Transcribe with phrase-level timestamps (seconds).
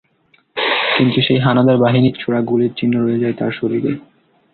[0.95, 3.91] কিন্তু সেই হানাদার বাহিনীর ছোড়া গুলির চিহ্ন রয়ে যায় তাঁর শরীরে।